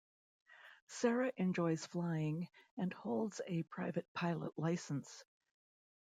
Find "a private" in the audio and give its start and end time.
3.45-4.11